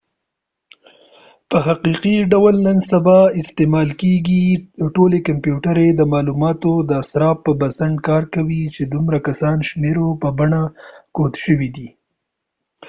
په 1.49 1.57
حقیقي 1.67 2.15
ډول 2.31 2.55
نن 2.67 2.77
سبا 2.91 3.19
استعمال 3.41 3.89
کې 3.99 4.11
ټولې 4.95 5.19
کمپیوټرې 5.27 5.89
د 5.95 6.01
معلوماتو 6.13 6.73
د 6.89 6.91
اصراف 7.03 7.37
په 7.45 7.51
بنسټ 7.61 7.95
کار 8.07 8.23
کوي 8.35 8.61
چې 8.75 8.81
د 8.85 8.87
دوه 8.93 9.17
ګونو 9.25 9.67
شمېرو 9.69 10.07
په 10.21 10.29
بڼه 10.37 10.61
کوډ 11.15 11.33
شوي 11.43 11.69
وي 11.75 11.89